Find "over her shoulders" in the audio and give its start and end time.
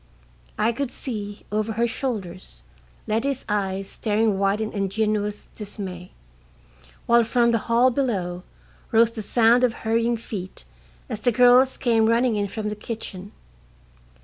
1.51-2.63